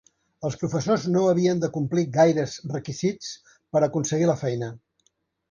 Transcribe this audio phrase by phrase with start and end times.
[0.47, 3.29] Els professors no havien de complir gaires requisits
[3.77, 4.73] per aconseguir la feina.